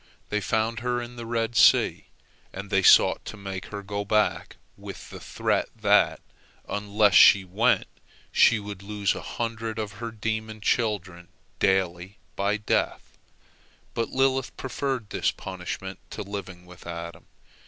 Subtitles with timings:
[0.29, 2.05] They found her in the Red Sea,
[2.51, 6.21] and they sought to make her go back with the threat that,
[6.67, 7.85] unless she went,
[8.31, 11.27] she would lose a hundred of her demon children
[11.59, 13.15] daily by death.
[13.93, 17.27] But Lilith preferred this punishment to living with Adam.